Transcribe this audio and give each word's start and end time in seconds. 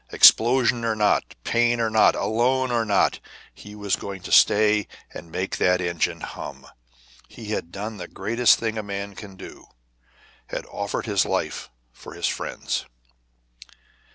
Explosion 0.11 0.83
or 0.83 0.95
not, 0.95 1.35
pain 1.43 1.79
or 1.79 1.91
not, 1.91 2.15
alone 2.15 2.71
or 2.71 2.83
not, 2.83 3.19
he 3.53 3.75
was 3.75 3.95
going 3.95 4.23
to 4.23 4.31
stay 4.31 4.87
and 5.13 5.31
make 5.31 5.57
that 5.57 5.79
engine 5.79 6.21
hum. 6.21 6.65
He 7.27 7.51
had 7.51 7.71
done 7.71 7.97
the 7.97 8.07
greatest 8.07 8.57
thing 8.57 8.79
a 8.79 8.81
man 8.81 9.13
can 9.13 9.35
do 9.35 9.67
had 10.47 10.65
offered 10.65 11.05
his 11.05 11.23
life 11.23 11.69
for 11.93 12.15
his 12.15 12.25
friends. 12.27 12.85